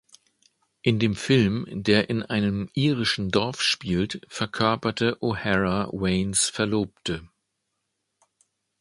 In 0.81 0.97
dem 0.97 1.15
Film, 1.15 1.67
der 1.69 2.09
in 2.09 2.23
einem 2.23 2.71
irischen 2.73 3.29
Dorf 3.29 3.61
spielt, 3.61 4.25
verkörperte 4.29 5.19
O’Hara 5.23 5.89
Waynes 5.91 6.49
Verlobte. 6.49 7.29